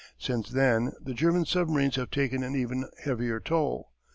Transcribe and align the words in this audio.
Since 0.17 0.49
then 0.49 0.93
the 0.99 1.13
German 1.13 1.45
submarines 1.45 1.95
have 1.95 2.09
taken 2.09 2.41
an 2.41 2.55
even 2.55 2.89
heavier 3.03 3.39
toll. 3.39 3.91